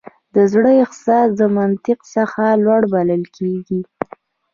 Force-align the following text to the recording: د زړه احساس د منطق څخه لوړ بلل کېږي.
د 0.35 0.35
زړه 0.53 0.71
احساس 0.83 1.29
د 1.39 1.41
منطق 1.57 1.99
څخه 2.15 2.43
لوړ 2.63 2.81
بلل 2.93 3.23
کېږي. 3.37 3.81